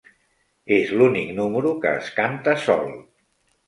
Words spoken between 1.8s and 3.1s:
que es canta sol.